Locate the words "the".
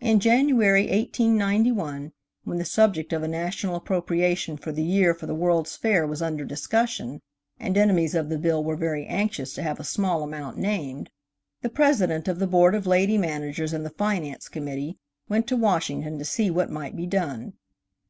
2.58-2.64, 4.70-4.82, 5.24-5.34, 8.28-8.36, 11.62-11.70, 12.38-12.46, 13.86-13.88